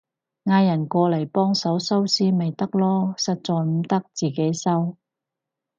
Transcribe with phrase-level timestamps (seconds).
[0.45, 4.97] 嗌人過嚟幫手收屍咪得囉，實在唔得自己收